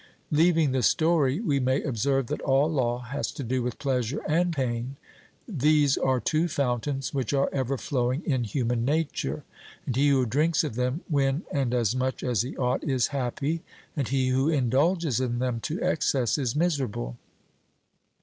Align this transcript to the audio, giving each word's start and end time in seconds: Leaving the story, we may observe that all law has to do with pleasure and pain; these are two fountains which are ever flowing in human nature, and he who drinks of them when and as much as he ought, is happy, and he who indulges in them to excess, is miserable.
Leaving 0.31 0.71
the 0.71 0.81
story, 0.81 1.39
we 1.39 1.59
may 1.59 1.83
observe 1.83 2.25
that 2.25 2.41
all 2.41 2.67
law 2.67 2.97
has 3.01 3.31
to 3.31 3.43
do 3.43 3.61
with 3.61 3.77
pleasure 3.77 4.19
and 4.27 4.51
pain; 4.51 4.95
these 5.47 5.95
are 5.95 6.19
two 6.19 6.47
fountains 6.47 7.13
which 7.13 7.33
are 7.33 7.47
ever 7.53 7.77
flowing 7.77 8.23
in 8.25 8.43
human 8.43 8.83
nature, 8.83 9.43
and 9.85 9.95
he 9.95 10.09
who 10.09 10.25
drinks 10.25 10.63
of 10.63 10.73
them 10.73 11.01
when 11.07 11.43
and 11.51 11.71
as 11.71 11.95
much 11.95 12.23
as 12.23 12.41
he 12.41 12.57
ought, 12.57 12.83
is 12.83 13.09
happy, 13.13 13.61
and 13.95 14.07
he 14.07 14.29
who 14.29 14.49
indulges 14.49 15.19
in 15.19 15.37
them 15.37 15.59
to 15.59 15.79
excess, 15.83 16.35
is 16.39 16.55
miserable. 16.55 17.15